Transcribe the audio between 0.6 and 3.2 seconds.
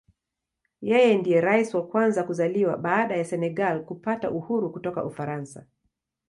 Yeye ndiye Rais wa kwanza kuzaliwa baada